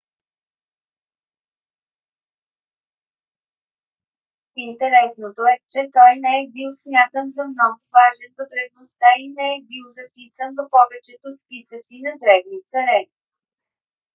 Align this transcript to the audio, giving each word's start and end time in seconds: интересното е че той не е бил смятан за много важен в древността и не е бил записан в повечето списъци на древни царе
интересното 4.55 5.41
е 5.43 5.59
че 5.71 5.79
той 5.95 6.11
не 6.23 6.41
е 6.41 6.49
бил 6.51 6.73
смятан 6.83 7.27
за 7.35 7.43
много 7.53 7.81
важен 7.97 8.31
в 8.37 8.49
древността 8.51 9.07
и 9.19 9.29
не 9.37 9.55
е 9.55 9.61
бил 9.69 9.85
записан 9.99 10.49
в 10.55 10.69
повечето 10.75 11.27
списъци 11.41 11.95
на 12.05 12.11
древни 12.21 12.59
царе 12.67 13.01